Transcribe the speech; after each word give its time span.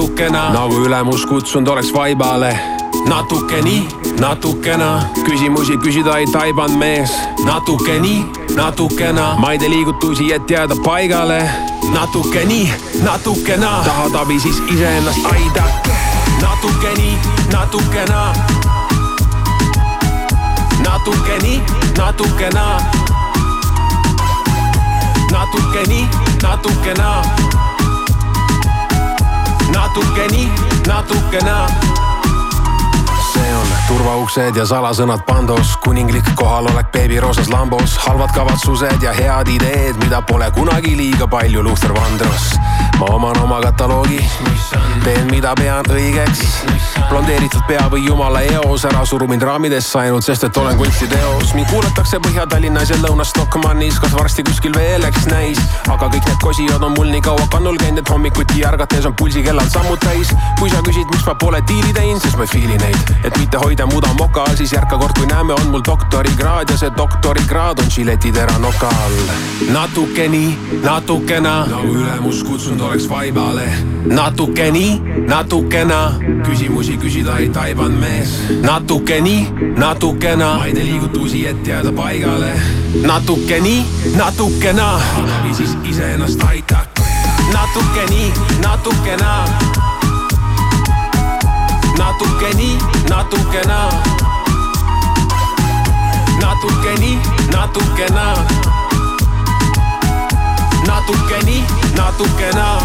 natukena 0.00 0.50
nagu 0.52 0.76
ülemus 0.80 1.26
kutsunud 1.26 1.68
oleks 1.68 1.92
vaibale. 1.92 2.58
natuke 3.08 3.62
nii, 3.62 3.88
natukena 4.20 5.02
küsimusi 5.24 5.76
küsida 5.76 6.16
ei 6.18 6.26
taibanud 6.26 6.76
mees. 6.78 7.10
natuke 7.44 7.98
nii, 8.00 8.24
natukena 8.56 9.34
ma 9.38 9.52
ei 9.52 9.58
tee 9.58 9.68
liigutusi, 9.68 10.32
et 10.32 10.50
jääda 10.50 10.76
paigale. 10.84 11.42
natuke 11.92 12.44
nii, 12.44 12.72
natukena 13.04 13.82
tahad 13.84 14.14
abi, 14.14 14.40
siis 14.40 14.62
iseennast 14.72 15.26
aidake. 15.32 15.92
natuke 16.40 16.94
nii, 16.96 17.18
natukena. 17.52 18.32
natuke 20.88 21.38
nii, 21.42 21.62
natukena. 21.98 22.80
natuke 25.32 25.86
nii, 25.88 26.08
natukena 26.42 27.22
natuke 29.72 30.26
nii, 30.30 30.48
natukene. 30.86 31.56
see 33.32 33.54
on 33.54 33.66
turvauksed 33.88 34.56
ja 34.56 34.64
salasõnad 34.66 35.22
pandos, 35.26 35.76
kuninglik 35.84 36.26
kohalolek 36.34 36.90
beebiroosas 36.92 37.50
lambos, 37.52 37.96
halvad 38.06 38.34
kavatsused 38.34 39.02
ja 39.02 39.14
head 39.14 39.48
ideed, 39.48 39.98
mida 40.04 40.22
pole 40.22 40.50
kunagi 40.50 40.96
liiga 40.96 41.28
palju 41.30 41.62
Luther 41.62 41.94
Vandross. 41.94 42.56
Ma 43.00 43.06
oman 43.16 43.38
oma 43.40 43.60
kataloogi, 43.64 44.20
teen, 45.04 45.28
mida 45.30 45.54
pean 45.56 45.86
õigeks. 45.88 46.40
blondeeritud 47.08 47.62
pea 47.66 47.86
või 47.90 48.02
jumala 48.04 48.42
eos, 48.44 48.84
ära 48.84 49.00
suru 49.08 49.24
mind 49.26 49.42
raamidesse 49.42 49.98
ainult, 49.98 50.24
sest 50.26 50.44
et 50.44 50.56
olen 50.60 50.76
kunstiteos. 50.76 51.54
mind 51.54 51.70
kuulatakse 51.70 52.20
Põhja-Tallinnas 52.26 52.92
ja 52.92 52.98
Lõuna-Stockmannis, 53.00 53.96
kas 54.02 54.12
varsti 54.12 54.44
kuskil 54.44 54.76
veel 54.76 55.04
eks 55.08 55.26
näis. 55.30 55.58
aga 55.88 56.10
kõik 56.12 56.28
need 56.28 56.42
kosijad 56.42 56.84
on 56.84 56.92
mul 56.98 57.08
nii 57.08 57.22
kaua 57.24 57.46
kannul 57.50 57.78
käinud, 57.80 58.02
et 58.04 58.12
hommikuti 58.12 58.64
ärgates 58.68 59.06
on 59.08 59.16
pulsikellad 59.16 59.72
sammud 59.72 59.98
täis. 60.04 60.34
kui 60.58 60.68
sa 60.70 60.82
küsid, 60.84 61.08
miks 61.14 61.24
ma 61.26 61.34
pole 61.34 61.62
diili 61.68 61.92
teinud, 61.96 62.20
siis 62.20 62.36
ma 62.36 62.44
ei 62.44 62.52
fiili 62.52 62.76
neid, 62.84 63.14
et 63.24 63.38
mitte 63.38 63.56
hoida 63.64 63.86
muda 63.86 64.12
moka 64.18 64.44
siis 64.56 64.76
järka 64.76 64.98
kord, 64.98 65.16
kui 65.16 65.26
näeme, 65.26 65.56
on 65.56 65.72
mul 65.72 65.86
doktorikraad 65.88 66.70
ja 66.70 66.76
see 66.76 66.92
doktorikraad 66.96 67.80
on 67.80 67.90
žiletitera 67.90 68.58
noka 68.58 68.92
all. 69.06 69.34
natuke 69.72 70.28
nii, 70.28 70.52
natukena 70.84 71.64
nagu 71.70 71.96
ülemus 71.96 72.44
kutsunud 72.44 72.89
oleks 72.90 73.08
vaibale. 73.08 73.72
natuke 74.06 74.70
nii, 74.70 75.02
natukena 75.28 76.12
küsimusi 76.46 76.96
küsida 76.98 77.36
ei 77.38 77.48
taibanud 77.48 77.98
mees. 78.00 78.32
natuke 78.62 79.20
nii, 79.20 79.46
natukena 79.78 80.54
ma 80.54 80.64
ei 80.66 80.72
tee 80.74 80.84
liigutusi, 80.84 81.46
et 81.46 81.66
jääda 81.66 81.92
paigale. 81.92 82.50
natuke 83.06 83.60
nii, 83.60 83.84
natukena 84.16 84.88
abi 84.94 85.54
siis 85.54 85.76
iseennast 85.84 86.42
aidake. 86.42 87.02
natuke 87.52 88.06
nii, 88.10 88.32
natukena 88.62 89.44
natuke 91.98 92.54
nii, 92.56 92.78
natukena. 93.10 93.78
natuke 96.40 96.98
nii, 96.98 97.18
natukena. 97.52 98.34
natuke 100.86 101.42
nii, 101.44 101.64
natukena. 102.00 102.80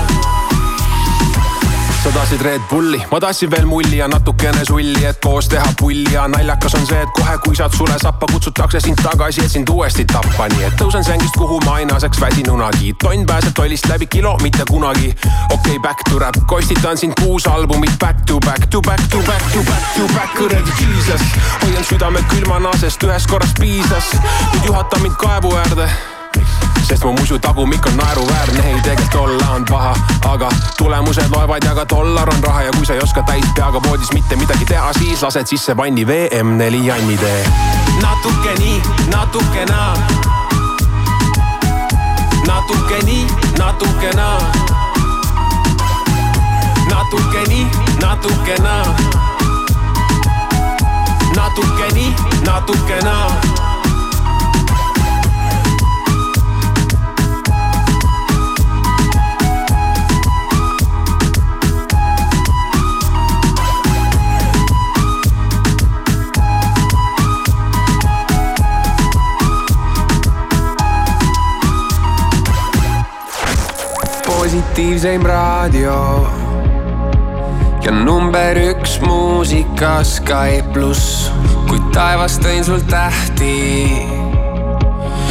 sada 2.03 2.13
klaassid 2.13 2.41
Red 2.41 2.61
Bulli, 2.69 2.99
ma 3.11 3.19
tahtsin 3.19 3.49
veel 3.51 3.65
mulli 3.65 3.97
ja 3.97 4.07
natukene 4.07 4.65
sulli, 4.65 5.05
et 5.05 5.17
koos 5.23 5.47
teha 5.49 5.65
pulli 5.79 6.13
ja 6.13 6.27
naljakas 6.27 6.75
on 6.77 6.85
see, 6.85 7.01
et 7.01 7.09
kohe 7.17 7.37
kui 7.43 7.57
saad 7.57 7.73
sule 7.73 7.97
sappa, 8.01 8.27
kutsutakse 8.31 8.79
sind 8.79 9.01
tagasi, 9.01 9.41
et 9.41 9.51
sind 9.51 9.69
uuesti 9.73 10.05
tappa, 10.11 10.47
nii 10.53 10.67
et 10.67 10.77
tõusen 10.79 11.05
sängist, 11.07 11.37
kuhu 11.39 11.59
ma 11.65 11.79
ei 11.81 11.89
naaseks 11.89 12.21
väsinunagi. 12.21 12.93
tonn 13.03 13.25
pääseb 13.25 13.57
tollist 13.57 13.89
läbi 13.89 14.05
kilo, 14.05 14.37
mitte 14.43 14.65
kunagi. 14.69 15.13
okei 15.49 15.59
okay,, 15.59 15.79
back 15.79 16.03
to 16.09 16.19
rap, 16.19 16.37
kostitan 16.47 16.97
sind 16.97 17.13
kuus 17.21 17.47
albumit 17.47 17.99
back 17.99 18.25
to 18.25 18.39
back 18.39 18.69
to 18.69 18.81
back 18.81 19.01
to 19.09 19.17
back 19.17 19.53
to 19.53 19.63
back 19.69 19.93
to 19.95 20.13
back, 20.13 20.35
kuradi 20.37 20.71
Jesus. 20.81 21.21
hoian 21.61 21.83
südame 21.83 22.25
külmana, 22.29 22.73
sest 22.79 23.03
ühest 23.03 23.29
korrast 23.29 23.59
piisas. 23.59 24.13
nüüd 24.53 24.69
juhata 24.69 25.01
mind 25.01 25.17
kaevu 25.17 25.55
äärde 25.55 25.89
sest 26.85 27.03
mu 27.03 27.11
musu 27.17 27.39
tagumik 27.39 27.85
on 27.85 27.97
naeruväärne, 27.97 28.61
ei 28.69 28.81
tegelikult 28.81 29.15
olla 29.15 29.49
on 29.49 29.65
paha, 29.65 29.95
aga 30.29 30.49
tulemused 30.77 31.29
loevad 31.35 31.63
ja 31.65 31.73
ka 31.75 31.85
dollar 31.89 32.29
on 32.29 32.43
raha 32.43 32.61
ja 32.61 32.71
kui 32.71 32.85
sa 32.85 32.93
ei 32.93 32.99
oska 33.03 33.23
täis 33.23 33.45
peaga 33.55 33.81
voodis 33.83 34.13
mitte 34.13 34.35
midagi 34.35 34.65
teha, 34.65 34.93
siis 34.93 35.21
lased 35.21 35.47
sisse 35.47 35.77
vanni 35.77 36.05
VM4 36.05 36.85
Janni 36.85 37.17
tee. 37.17 37.49
natuke 38.01 38.53
nii, 38.59 38.81
natuke 39.07 39.65
naa. 39.65 39.97
natuke 42.47 43.01
nii, 43.05 43.27
natuke 43.57 44.13
naa. 44.15 44.39
natuke 46.89 47.47
nii, 47.47 47.67
natuke 48.01 48.55
naa. 48.61 48.95
natuke 51.35 51.93
nii, 51.93 52.15
natuke 52.45 53.01
naa 53.03 53.54
positiivseim 74.75 75.23
raadio 75.23 76.27
ja 77.83 77.91
number 77.91 78.57
üks 78.59 78.97
muusikas 78.99 80.17
Sky 80.17 80.59
pluss. 80.73 81.31
kui 81.69 81.79
taevast 81.95 82.43
tõin 82.43 82.59
sul 82.67 82.81
tähti, 82.91 83.87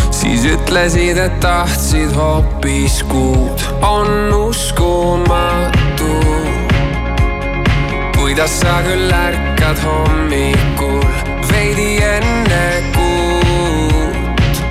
siis 0.09 0.47
ütlesid, 0.49 1.21
et 1.21 1.37
tahtsid 1.45 2.17
hoopis 2.17 3.03
kuud. 3.11 3.67
on 3.83 4.33
uskumatu, 4.33 6.17
kuidas 8.17 8.61
sa 8.63 8.81
küll 8.89 9.13
ärkad 9.13 9.85
hommikul 9.85 11.05
veidi 11.53 12.01
enne 12.01 12.65
kuud, 12.97 14.65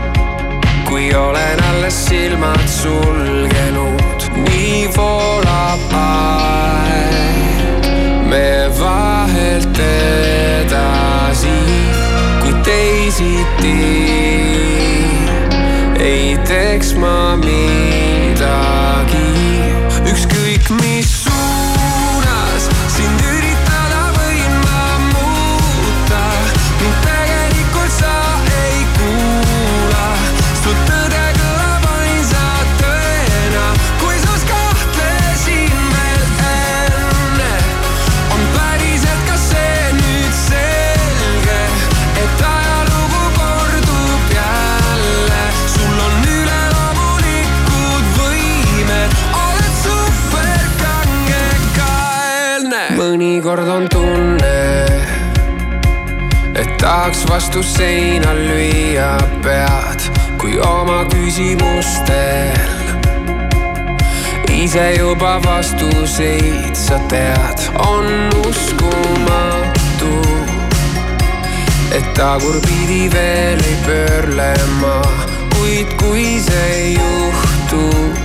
kui 0.90 1.14
olen 1.14 1.64
alles 1.70 2.06
silmad 2.10 2.68
sulgenud 2.82 3.43
teisiti. 13.14 13.74
Ei 16.00 16.38
teeks 16.48 16.94
ma 16.96 17.38
midagi, 17.38 17.63
tahaks 57.04 57.26
vastu 57.30 57.64
seina 57.64 58.32
lüüa 58.34 59.18
pead, 59.44 60.06
kui 60.40 60.54
oma 60.64 61.02
küsimustel 61.12 62.72
ise 64.48 64.86
juba 64.96 65.34
vastuseid 65.44 66.72
sa 66.80 67.02
tead, 67.12 67.60
on 67.84 68.08
uskumatu, 68.48 70.14
et 71.92 72.08
tagurpidi 72.16 73.12
veel 73.12 73.60
ei 73.60 73.78
pöörle 73.84 74.54
ma, 74.80 74.96
kuid 75.58 75.92
kui 76.00 76.40
see 76.48 76.96
juhtub 76.96 78.16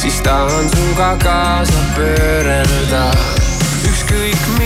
siis 0.00 0.16
tahan 0.24 0.64
sinuga 0.72 1.12
kaasa 1.20 1.88
pöörelda. 1.92 3.10
Ükskõik 3.84 4.40
mis 4.56 4.63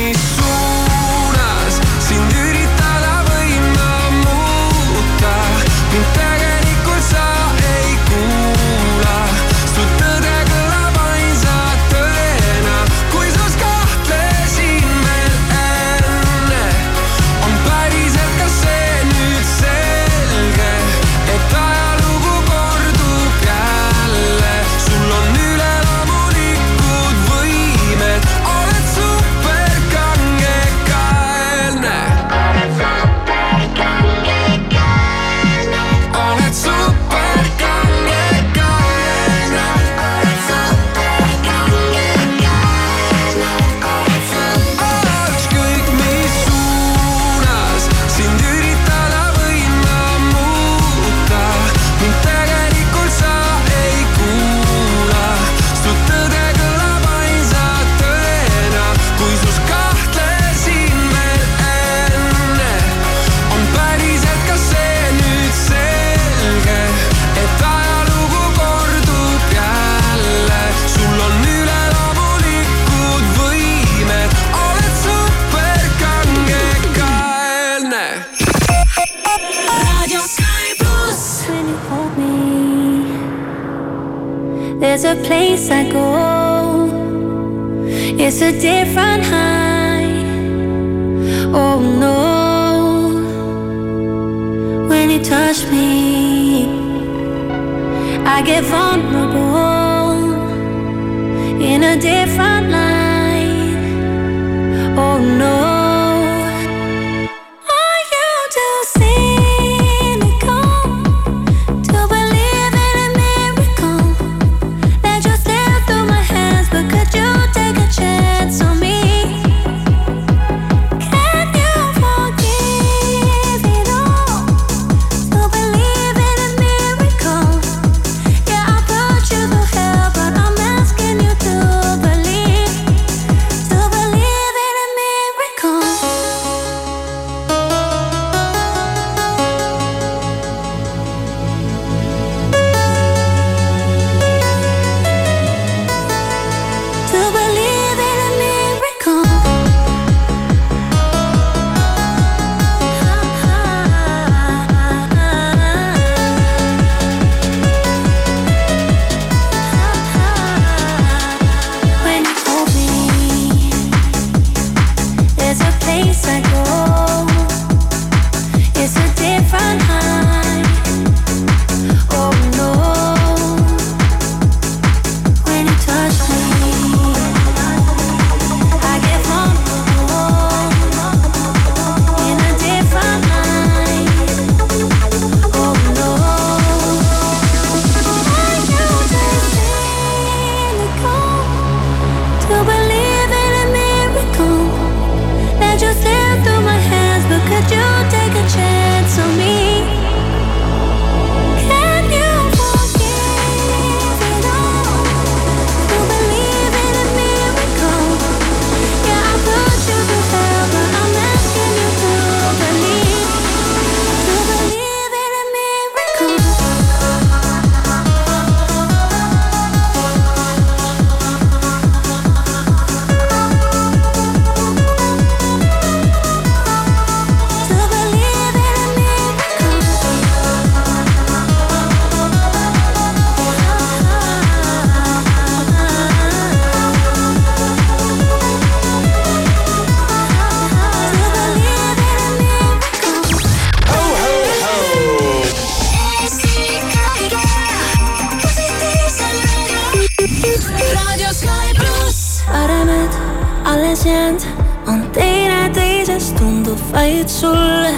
teineteisest 255.14 256.36
tundub 256.38 256.78
vaid 256.92 257.28
sulle, 257.28 257.94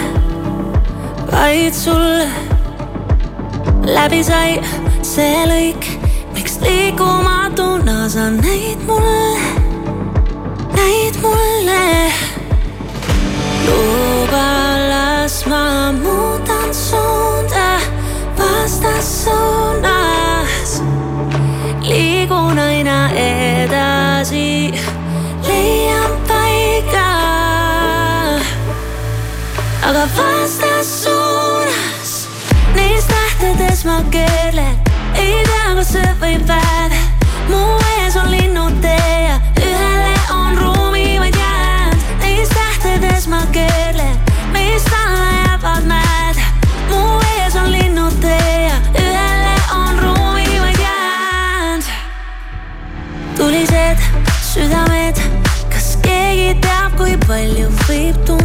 vaid 1.31 1.73
sulle. 1.73 2.27
läbi 3.85 4.23
sai 4.23 4.61
see 5.01 5.45
lõik, 5.49 5.85
miks 6.35 6.59
liikumatuna 6.61 8.09
sa 8.09 8.29
näid 8.29 8.77
mulle, 8.87 9.41
näid 10.75 11.15
mulle. 11.23 12.11
luba, 13.65 14.77
las 14.89 15.45
ma 15.45 15.91
muudan 15.91 16.73
suunda 16.73 17.79
vastassuunas 18.37 20.81
liigun 21.81 22.59
aina 22.59 23.09
edasi, 23.15 24.73
aga 30.01 30.09
vastassuunas, 30.17 32.11
neis 32.75 33.05
tähtedes 33.05 33.85
ma 33.85 34.01
keerlen, 34.09 34.75
ei 35.13 35.43
tea, 35.45 35.75
kas 35.75 35.91
see 35.93 36.15
võib 36.21 36.45
päev. 36.49 36.91
mu 37.49 37.77
ees 37.99 38.15
on 38.17 38.31
linnutee 38.31 39.27
ja 39.27 39.35
ühele 39.61 40.15
on 40.33 40.57
ruumi 40.57 41.19
vaid 41.21 41.37
jäänud, 41.37 42.01
neis 42.23 42.49
tähtedes 42.49 43.27
ma 43.29 43.41
keerlen, 43.53 44.17
meist 44.55 44.89
alla 45.03 45.27
jäävad 45.37 45.83
mäed. 45.85 46.37
mu 46.89 47.21
ees 47.37 47.55
on 47.61 47.71
linnutee 47.71 48.71
ja 48.71 48.77
ühele 48.97 49.55
on 49.77 49.99
ruumi 49.99 50.59
vaid 50.65 50.79
jäänud 50.81 51.85
tulised 53.37 53.99
südamed, 54.49 55.17
kas 55.69 55.93
keegi 56.01 56.57
teab, 56.65 56.97
kui 56.97 57.13
palju 57.27 57.69
võib 57.85 58.17
tunda? 58.25 58.40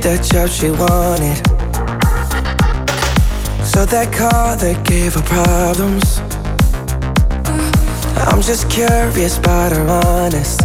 Get 0.00 0.02
the 0.02 0.28
job 0.28 0.48
she 0.48 0.70
wanted? 0.70 1.36
So 3.64 3.84
that 3.86 4.12
car 4.12 4.56
that 4.56 4.84
gave 4.84 5.14
her 5.14 5.22
problems. 5.22 6.20
I'm 8.28 8.42
just 8.42 8.70
curious 8.70 9.38
about 9.38 9.72
her 9.72 9.86
honest. 9.88 10.60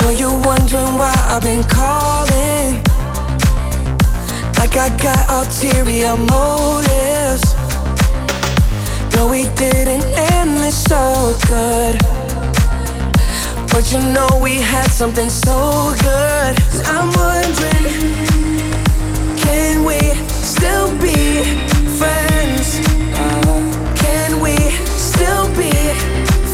Know 0.00 0.10
you 0.10 0.30
wondering 0.44 0.94
why 0.98 1.14
I've 1.28 1.42
been 1.42 1.64
calling? 1.64 2.82
Like 4.58 4.76
I 4.76 4.88
got 5.02 5.28
ulterior 5.28 6.16
motives. 6.16 7.54
No, 9.14 9.28
we 9.28 9.44
didn't 9.56 10.04
end 10.32 10.56
this 10.58 10.84
so 10.84 11.36
good. 11.46 12.17
But 13.78 13.92
you 13.92 14.00
know 14.12 14.28
we 14.42 14.56
had 14.56 14.90
something 14.90 15.30
so 15.30 15.94
good. 16.00 16.54
I'm 16.86 17.12
wondering, 17.14 17.84
can 19.36 19.84
we 19.84 20.00
still 20.26 20.90
be 20.98 21.44
friends? 21.96 22.80
Uh, 23.14 23.94
can 23.94 24.40
we 24.40 24.56
still 24.82 25.46
be 25.54 25.70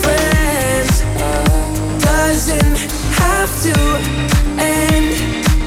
friends? 0.05 1.01
Uh, 1.17 1.99
doesn't 1.99 2.93
have 3.17 3.51
to 3.63 3.75
end. 4.61 5.17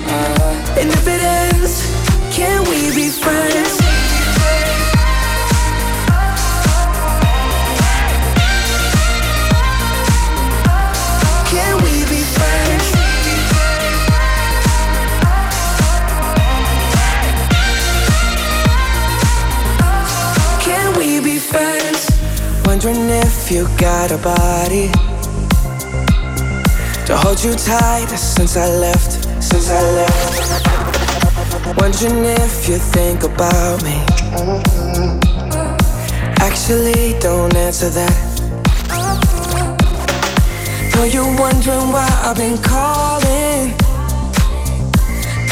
Uh, 0.05 0.77
and 0.77 0.89
if 0.89 1.07
it 1.07 1.21
ends, 1.23 1.81
can 2.37 2.61
we 2.69 2.93
be 2.93 3.09
friends? 3.09 3.86
If 23.49 23.53
you 23.53 23.63
got 23.77 24.11
a 24.11 24.17
body 24.17 24.91
to 27.05 27.15
hold 27.15 27.41
you 27.41 27.53
tight 27.55 28.07
since 28.09 28.57
I 28.57 28.67
left. 28.67 29.23
Since 29.41 29.69
I 29.69 29.81
left. 29.99 30.67
Wondering 31.79 32.25
if 32.25 32.67
you 32.67 32.77
think 32.77 33.23
about 33.23 33.81
me. 33.83 34.03
Actually, 36.43 37.17
don't 37.21 37.55
answer 37.55 37.89
that. 37.89 38.17
Know 40.93 41.05
you're 41.05 41.39
wondering 41.39 41.91
why 41.93 42.09
I've 42.25 42.35
been 42.35 42.57
calling. 42.57 43.71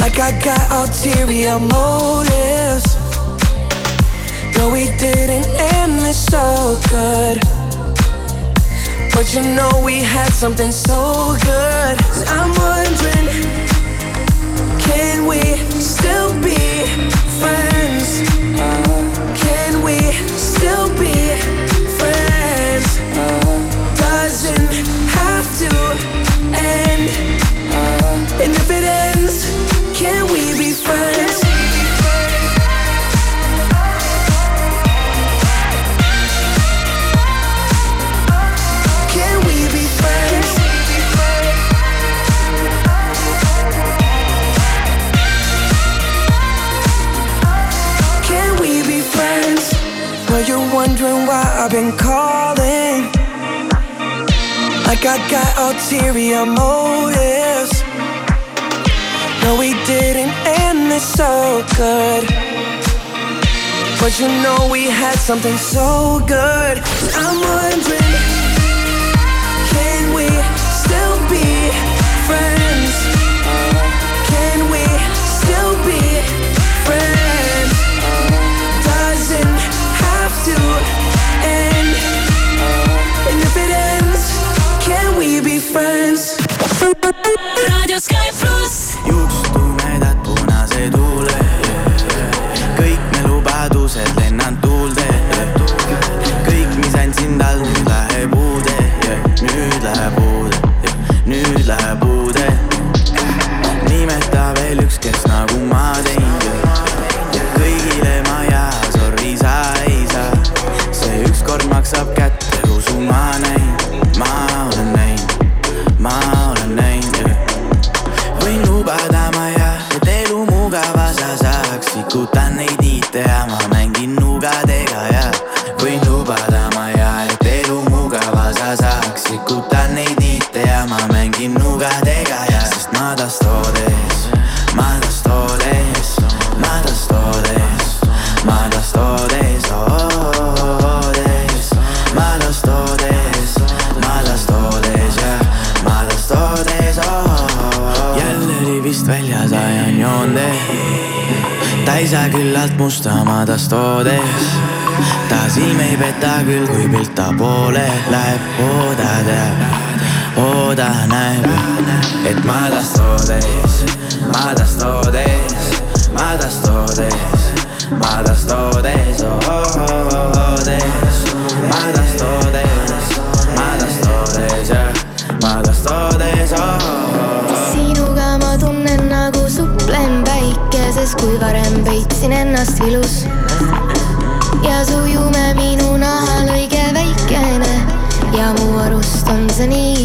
Like 0.01 0.19
I 0.19 0.31
got 0.43 0.69
ulterior 0.79 1.59
motives. 1.59 2.97
No, 4.57 4.69
we 4.73 4.85
didn't 4.97 5.47
end 5.75 5.99
this 5.99 6.25
so 6.25 6.77
good. 6.89 7.54
But 9.15 9.33
you 9.33 9.41
know 9.43 9.81
we 9.81 10.03
had 10.03 10.33
something 10.33 10.73
so 10.73 11.37
good. 11.41 11.97
I'm 12.27 12.51
wondering, 12.59 13.27
can 14.77 15.25
we 15.25 15.39
still 15.79 16.33
be 16.43 16.59
friends? 17.39 18.19
Can 19.39 19.81
we 19.83 19.97
still 20.35 20.89
be 20.99 21.15
friends? 21.97 22.87
Doesn't 23.97 24.73
have 25.15 25.47
to 25.59 25.71
end. 26.53 27.09
And 28.41 28.51
if 28.53 28.69
it 28.69 28.83
ends, 28.83 29.45
can 29.97 30.25
we 30.25 30.57
be 30.59 30.73
friends? 30.73 31.24
wondering 50.95 51.27
why 51.27 51.43
I've 51.59 51.71
been 51.71 51.91
calling. 51.97 53.11
Like 54.87 55.03
I 55.05 55.17
got 55.29 55.49
ulterior 55.57 56.45
motives. 56.45 57.83
No, 59.43 59.57
we 59.59 59.73
didn't 59.85 60.31
end 60.45 60.91
this 60.91 61.03
so 61.03 61.65
good. 61.75 62.27
But 63.99 64.19
you 64.19 64.27
know 64.41 64.69
we 64.71 64.85
had 64.85 65.15
something 65.15 65.57
so 65.57 66.21
good. 66.27 66.81
I'm 67.15 67.39
wondering. 67.41 68.24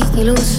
kõik 0.00 0.20
ilus. 0.22 0.56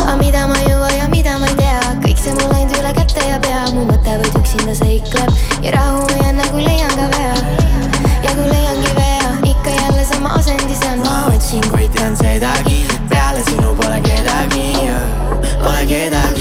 aga 0.00 0.14
mida 0.20 0.46
ma 0.48 0.56
ei 0.60 0.70
jõua 0.70 0.90
ja 0.94 1.08
mida 1.12 1.36
ma 1.40 1.48
ei 1.50 1.56
tea, 1.58 1.80
kõik 2.04 2.20
see 2.22 2.32
mul 2.38 2.52
läinud 2.52 2.76
üle 2.78 2.92
käte 2.96 3.24
ja 3.26 3.38
pea, 3.42 3.64
mu 3.74 3.84
mõte 3.90 4.16
vaid 4.22 4.38
üksinda 4.40 4.74
seikleb 4.78 5.64
ja 5.64 5.74
rahu 5.76 6.06
ei 6.14 6.24
anna, 6.30 6.46
kui 6.52 6.64
leian 6.64 6.94
ka 6.96 7.08
vea. 7.16 7.34
ja 8.24 8.32
kui 8.32 8.48
leiangi 8.48 8.94
vea, 8.96 9.34
ikka 9.52 9.76
jälle 9.80 10.06
sama 10.12 10.36
asendis 10.38 10.84
on. 10.92 11.04
ma 11.04 11.18
otsin, 11.34 11.68
kuid 11.74 11.92
tean 11.98 12.16
sedagi, 12.16 12.80
peale 13.12 13.44
sinu 13.50 13.76
pole 13.82 14.00
kedagi, 14.08 14.66
pole 15.60 15.84
kedagi. 15.92 16.35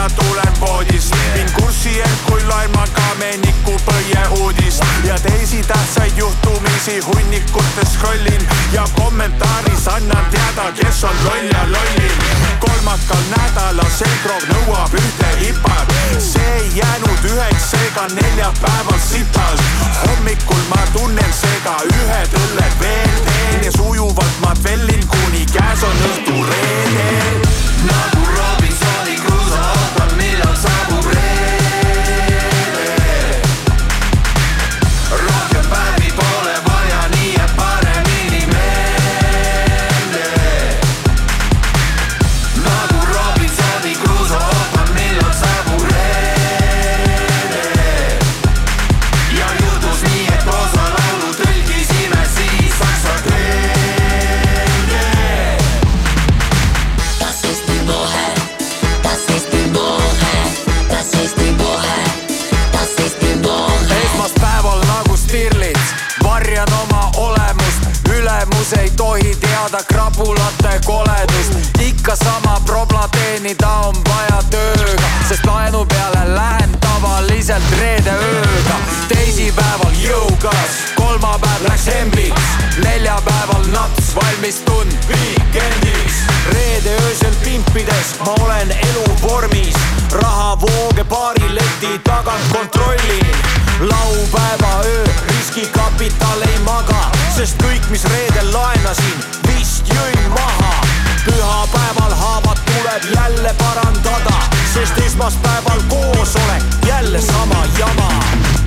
Välja 0.00 0.16
tulen 0.16 0.60
voodist, 0.60 1.14
viin 1.34 1.46
kurssi 1.52 2.00
end 2.00 2.18
kui 2.26 2.42
loen 2.44 2.70
ma 2.70 2.84
Kameniku 2.92 3.76
põhiuudist 3.84 4.82
ja 5.04 5.18
teisi 5.18 5.62
tähtsaid 5.62 6.16
juhtumisi 6.16 7.00
hunnikutes 7.00 7.92
scrollin 7.94 8.48
ja 8.72 8.84
kommentaaris 8.96 9.88
annan 9.88 10.26
teada, 10.30 10.72
kes 10.72 11.04
on 11.04 11.16
loll 11.24 11.48
ja 11.52 11.64
lollim. 11.72 12.16
kolmakal 12.58 13.24
nädalal 13.36 13.90
selgroog 13.98 14.44
nõuab 14.52 14.94
ühte 14.94 15.34
hipat, 15.40 15.92
see 16.18 16.54
ei 16.54 16.70
jäänud 16.74 17.24
üheks, 17.32 17.70
seega 17.70 18.06
neljapäeval 18.14 19.00
sitalt. 19.10 19.60
hommikul 20.06 20.64
ma 20.68 20.80
tunnen 20.92 21.32
seega 21.32 21.76
ühed 21.92 22.38
õlled 22.44 22.80
veel 22.80 23.20
teen 23.28 23.64
ja 23.64 23.72
sujuvalt 23.76 24.40
ma 24.40 24.54
vellin, 24.64 25.06
kuni 25.08 25.46
käes 25.52 25.84
on 25.84 26.02
õhtu 26.08 26.44
reede. 26.48 27.48
nagu 27.84 28.19
teisipäeval 79.10 79.94
jõugas, 79.98 80.74
kolmapäev 80.94 81.66
läks 81.68 81.86
hembiks, 81.90 82.50
neljapäeval 82.84 83.66
nats 83.74 84.14
valmistun 84.14 84.88
viikendiks. 85.08 86.22
reede 86.52 86.94
öösel 87.02 87.34
pimpides 87.44 88.14
ma 88.24 88.34
olen 88.40 88.70
eluvormis, 88.70 89.74
rahavooge 90.12 91.04
baari 91.04 91.54
leti 91.54 91.98
tagant 92.04 92.52
kontrollin 92.52 93.34
laupäeva 93.80 94.72
öö 94.84 95.04
riskikapital 95.28 96.42
ei 96.42 96.58
maga, 96.64 97.10
sest 97.36 97.62
kõik, 97.62 97.90
mis 97.90 98.04
reedel 98.04 98.52
laenasin, 98.52 99.24
vist 99.48 99.88
jõin 99.94 100.30
maha. 100.36 100.74
pühapäeval 101.24 102.14
haavad 102.14 102.60
tuleb 102.70 103.10
jälle 103.14 103.54
parandada, 103.58 104.38
sest 104.74 104.98
esmaspäeval 105.06 105.82
koosolek 105.88 106.62
jälle 106.86 107.20
sama 107.20 107.64
jama. 107.78 108.59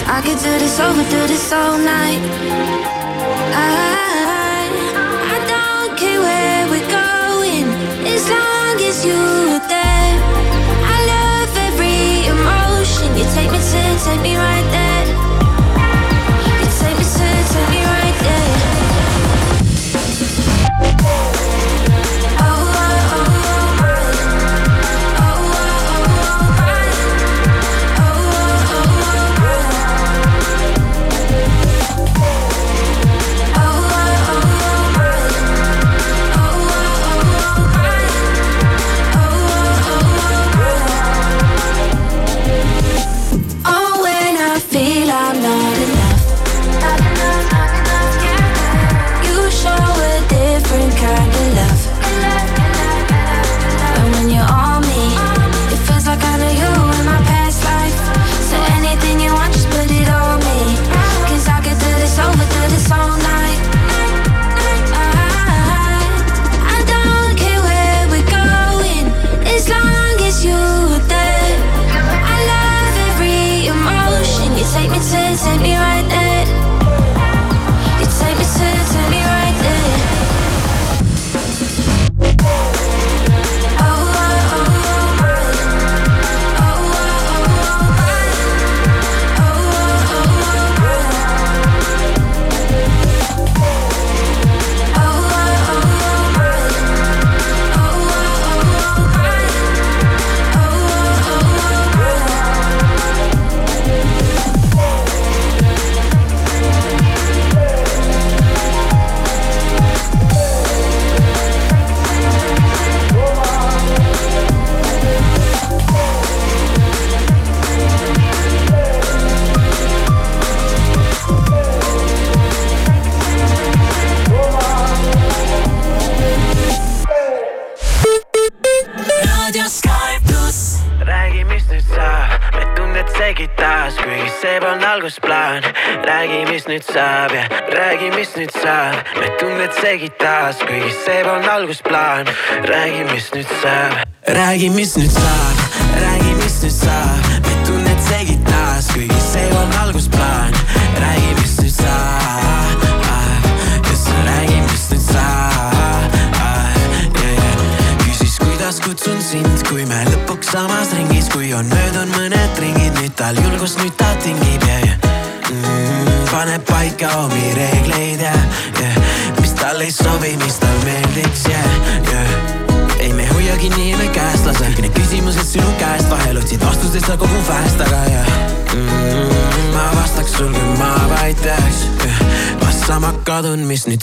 this. 0.00 0.08
I 0.08 0.20
could 0.22 0.38
do 0.38 0.58
this 0.58 0.80
over, 0.80 1.02
do 1.02 1.26
this 1.26 1.52
all 1.52 1.78
night. 1.78 2.20
I, 3.54 4.68
I 5.32 5.38
don't 5.52 5.98
care 5.98 6.20
where 6.20 6.66
we're 6.68 6.90
going, 6.90 7.66
as 8.06 8.28
long 8.28 8.80
as 8.80 9.04
you're 9.04 9.60
there. 9.68 10.14
I 10.84 10.98
love 11.14 11.56
every 11.56 12.26
emotion. 12.26 13.16
You 13.16 13.24
take 13.34 13.50
me 13.50 13.58
to, 13.58 14.04
take 14.04 14.20
me 14.22 14.36
right 14.36 14.70
there. 14.70 14.89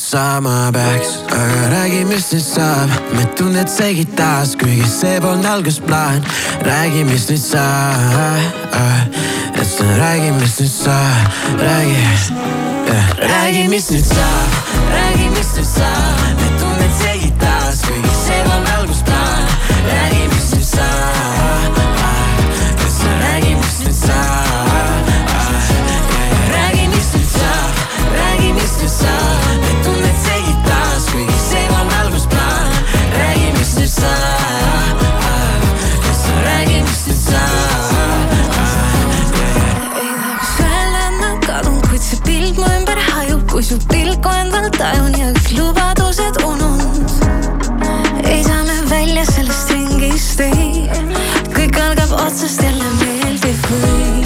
saama 0.08 0.72
peaks, 0.72 1.10
aga 1.36 1.70
räägi, 1.72 2.06
mis 2.08 2.30
nüüd 2.32 2.44
saab, 2.46 2.94
me 3.16 3.26
tunded 3.36 3.68
segid 3.68 4.14
taas, 4.16 4.54
kuigi 4.56 4.88
see 4.88 5.20
polnud 5.20 5.46
algusplaan. 5.46 6.24
räägi, 6.64 7.04
mis 7.04 7.28
nüüd 7.30 7.44
saab, 7.44 8.40
et 9.60 9.84
räägi, 10.00 10.32
mis 10.40 10.60
nüüd 10.60 10.72
saab, 10.72 11.32
räägi. 11.60 12.08
Yeah.. 12.88 13.18
räägi, 13.20 13.68
mis 13.68 13.92
nüüd 13.92 14.06
saab, 14.06 14.62
räägi, 14.96 15.30
mis 15.36 15.56
nüüd 15.58 15.72
saab. 15.76 16.47
kui 43.58 43.64
su 43.66 43.78
pilk 43.90 44.26
on 44.30 44.52
veel 44.54 44.68
tajun 44.76 45.16
ja 45.18 45.32
kõik 45.34 45.48
lubadused 45.58 46.36
ununud. 46.46 47.14
ei 48.22 48.44
saa 48.46 48.60
me 48.68 48.76
välja 48.86 49.24
sellest 49.26 49.72
ringist, 49.74 50.44
ei. 50.46 50.84
kõik 51.56 51.80
algab 51.82 52.14
otsast 52.20 52.62
jälle 52.62 52.92
meeldib 53.00 53.66
või. 53.72 54.22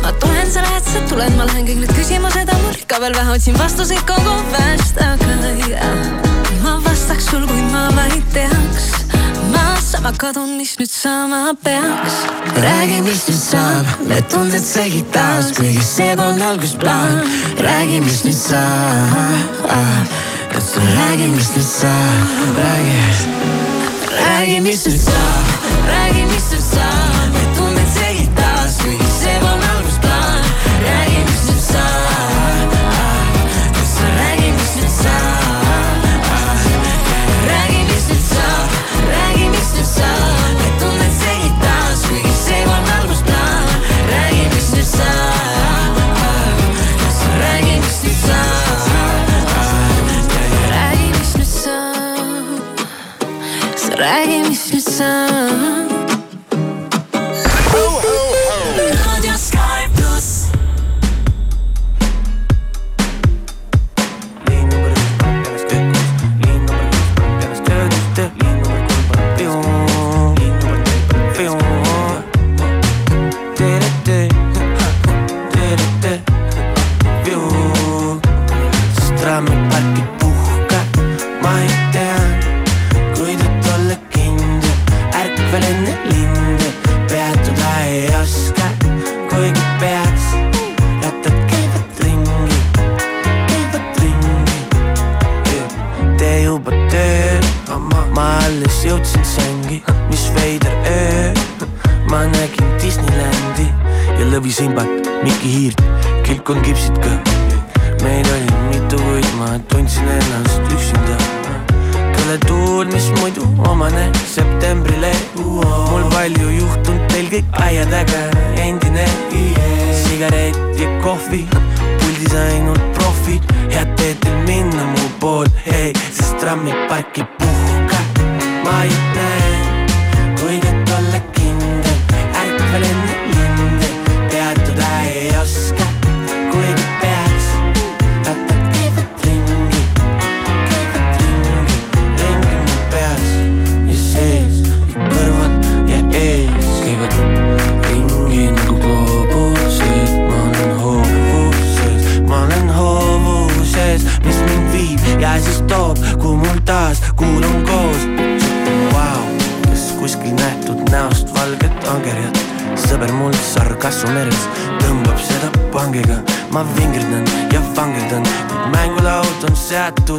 ma 0.00 0.14
tulen, 0.24 0.48
sa 0.54 0.64
lähed, 0.64 0.88
sa 0.94 1.04
tuled, 1.10 1.36
ma 1.36 1.44
lähen, 1.50 1.68
kõik 1.68 1.82
need 1.82 1.92
küsimused 1.98 2.54
on 2.56 2.64
mul 2.64 2.80
ikka 2.80 3.02
veel 3.04 3.18
vähe, 3.20 3.36
otsin 3.36 3.60
vastuseid 3.60 4.00
kogu 4.08 4.38
päevast, 4.54 5.04
aga 5.10 5.52
jah. 5.66 6.00
ma 6.64 6.78
vastaks 6.88 7.28
sul, 7.34 7.44
kui 7.52 7.61
teaks 8.32 8.86
ma 9.52 9.76
sama 9.80 10.12
kadun, 10.12 10.56
mis 10.56 10.78
nüüd 10.78 10.90
saama 10.90 11.54
peaks. 11.64 12.14
Räägi, 12.64 13.02
mis 13.02 13.28
nüüd 13.28 13.40
saab, 13.40 13.86
need 14.08 14.24
tunded 14.32 14.64
segi 14.64 15.02
taas, 15.12 15.52
kuigi 15.56 15.84
see 15.84 16.16
polnud 16.16 16.40
algusplaan 16.48 17.20
räägi, 17.66 18.00
mis 18.06 18.24
nüüd 18.24 18.40
saab. 18.40 20.16
Kas 20.52 20.72
sa 20.72 20.80
räägi, 20.96 21.28
mis 21.36 21.52
nüüd 21.56 21.70
saab, 21.76 22.58
räägi. 22.62 22.98
Räägi, 24.18 24.60
mis 24.60 24.86
nüüd 24.86 25.00
saab, 25.08 25.56
räägi, 25.92 26.26
mis 26.34 26.52
nüüd 26.52 26.68
saab. 26.72 27.01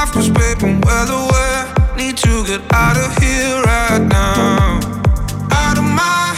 life 0.00 0.16
was 0.16 0.30
paper, 0.30 0.80
well 0.84 1.10
aware. 1.24 1.62
Need 1.96 2.16
to 2.16 2.44
get 2.46 2.62
out 2.72 2.96
of 2.96 3.10
here 3.22 3.60
right 3.62 4.00
now. 4.00 4.80
Out 5.52 5.76
of 5.76 5.84
my 5.84 6.29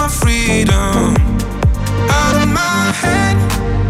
my 0.00 0.08
freedom 0.08 1.14
out 2.08 2.34
of 2.42 2.48
my 2.48 2.90
head. 3.02 3.89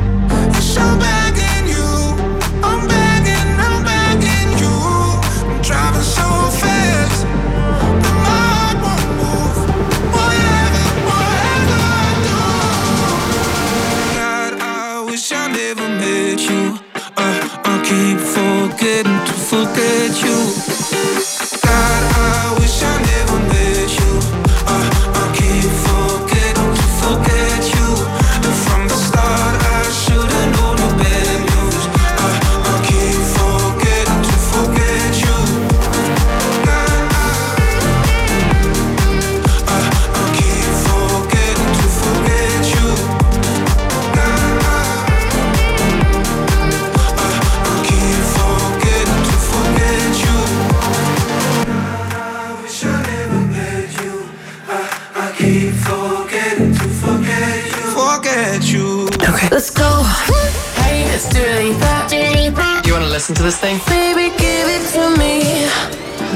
listen 63.31 63.37
to 63.37 63.43
this 63.43 63.61
thing? 63.61 63.79
Baby, 63.87 64.35
give 64.37 64.67
it 64.69 64.89
to 64.93 65.17
me. 65.19 65.41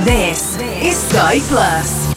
This 0.05 0.59
is 0.61 0.97
Sky 0.97 1.41
Plus. 1.49 2.14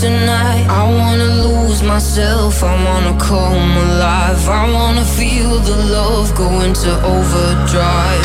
tonight. 0.00 0.66
I 0.68 0.84
wanna 0.98 1.30
lose 1.46 1.82
myself, 1.82 2.62
I 2.62 2.74
wanna 2.86 3.18
come 3.18 3.76
alive. 3.86 4.48
I 4.48 4.70
wanna 4.72 5.04
feel 5.04 5.58
the 5.58 5.76
love 5.96 6.34
go 6.36 6.48
into 6.60 6.90
overdrive. 7.14 8.17